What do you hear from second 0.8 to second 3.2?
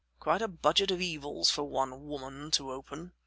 of evils for one woman to open.